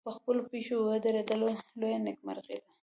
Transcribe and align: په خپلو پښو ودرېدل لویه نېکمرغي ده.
په 0.07 0.11
خپلو 0.17 0.41
پښو 0.49 0.77
ودرېدل 0.79 1.41
لویه 1.79 1.99
نېکمرغي 2.05 2.57
ده. 2.61 2.69